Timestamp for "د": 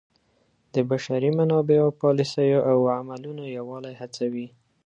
0.73-0.75